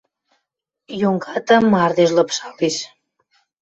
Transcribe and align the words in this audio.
Йонгата 1.01 1.57
мардеж 1.71 2.09
лыпшалеш. 2.15 2.75